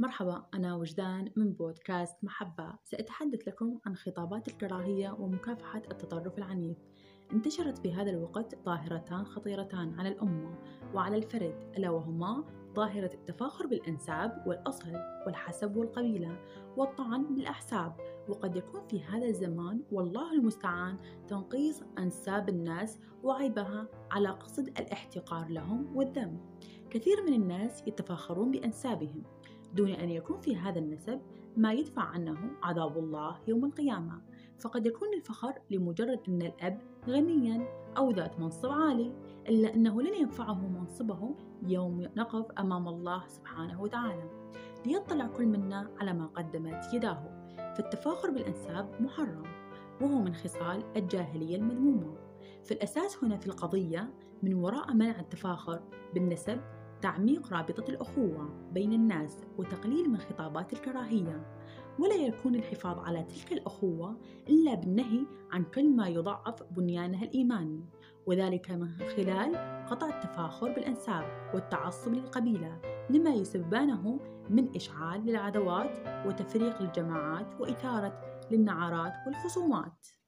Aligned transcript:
مرحبا 0.00 0.42
أنا 0.54 0.74
وجدان 0.74 1.30
من 1.36 1.52
بودكاست 1.52 2.24
محبة. 2.24 2.74
سأتحدث 2.84 3.48
لكم 3.48 3.78
عن 3.86 3.96
خطابات 3.96 4.48
الكراهية 4.48 5.16
ومكافحة 5.18 5.82
التطرف 5.90 6.38
العنيف. 6.38 6.76
انتشرت 7.32 7.78
في 7.78 7.92
هذا 7.92 8.10
الوقت 8.10 8.58
ظاهرتان 8.64 9.24
خطيرتان 9.24 10.00
على 10.00 10.08
الأمة 10.08 10.58
وعلى 10.94 11.16
الفرد 11.16 11.72
ألا 11.76 11.90
وهما 11.90 12.44
ظاهرة 12.74 13.10
التفاخر 13.14 13.66
بالأنساب 13.66 14.44
والأصل 14.46 14.92
والحسب 15.26 15.76
والقبيلة 15.76 16.36
والطعن 16.76 17.34
بالأحساب. 17.34 17.96
وقد 18.28 18.56
يكون 18.56 18.88
في 18.88 19.02
هذا 19.02 19.26
الزمان 19.26 19.82
والله 19.92 20.32
المستعان 20.32 20.96
تنقيص 21.28 21.82
أنساب 21.98 22.48
الناس 22.48 22.98
وعيبها 23.22 23.88
على 24.10 24.28
قصد 24.28 24.68
الاحتقار 24.68 25.48
لهم 25.48 25.96
والذم. 25.96 26.40
كثير 26.90 27.22
من 27.22 27.32
الناس 27.32 27.82
يتفاخرون 27.86 28.50
بأنسابهم. 28.50 29.22
دون 29.74 29.90
أن 29.90 30.10
يكون 30.10 30.40
في 30.40 30.56
هذا 30.56 30.78
النسب 30.78 31.20
ما 31.56 31.72
يدفع 31.72 32.02
عنه 32.02 32.38
عذاب 32.62 32.98
الله 32.98 33.38
يوم 33.48 33.64
القيامة. 33.64 34.22
فقد 34.58 34.86
يكون 34.86 35.08
الفخر 35.14 35.52
لمجرد 35.70 36.20
أن 36.28 36.42
الأب 36.42 36.80
غنيا 37.08 37.68
أو 37.96 38.10
ذات 38.10 38.40
منصب 38.40 38.70
عالي 38.70 39.12
إلا 39.48 39.74
أنه 39.74 40.02
لن 40.02 40.14
ينفعه 40.14 40.68
منصبه 40.68 41.34
يوم 41.62 42.00
نقف 42.16 42.52
أمام 42.58 42.88
الله 42.88 43.26
سبحانه 43.28 43.82
وتعالى. 43.82 44.30
ليطلع 44.86 45.26
كل 45.26 45.46
منا 45.46 45.90
على 46.00 46.12
ما 46.12 46.26
قدمت 46.26 46.94
يداه. 46.94 47.46
فالتفاخر 47.76 48.30
بالأنساب 48.30 49.00
محرم 49.00 49.42
وهو 50.00 50.18
من 50.18 50.34
خصال 50.34 50.84
الجاهلية 50.96 51.56
المذمومة. 51.56 52.16
فالأساس 52.64 53.24
هنا 53.24 53.36
في 53.36 53.46
القضية 53.46 54.10
من 54.42 54.54
وراء 54.54 54.94
منع 54.94 55.20
التفاخر 55.20 55.82
بالنسب 56.14 56.60
تعميق 57.02 57.52
رابطة 57.52 57.84
الأخوة 57.88 58.48
بين 58.72 58.92
الناس 58.92 59.36
وتقليل 59.58 60.10
من 60.10 60.18
خطابات 60.18 60.72
الكراهية. 60.72 61.60
ولا 61.98 62.14
يكون 62.14 62.54
الحفاظ 62.54 62.98
على 62.98 63.22
تلك 63.22 63.52
الأخوة 63.52 64.16
إلا 64.48 64.74
بالنهي 64.74 65.26
عن 65.52 65.64
كل 65.64 65.90
ما 65.96 66.08
يضعف 66.08 66.62
بنيانها 66.62 67.24
الإيماني 67.24 67.84
وذلك 68.26 68.70
من 68.70 68.88
خلال 69.16 69.56
قطع 69.86 70.08
التفاخر 70.08 70.72
بالأنساب 70.72 71.50
والتعصب 71.54 72.14
للقبيلة 72.14 72.80
لما 73.10 73.30
يسببانه 73.30 74.20
من 74.50 74.76
إشعال 74.76 75.26
للعدوات 75.26 76.26
وتفريق 76.26 76.82
الجماعات 76.82 77.60
وإثارة 77.60 78.20
للنعارات 78.50 79.12
والخصومات. 79.26 80.19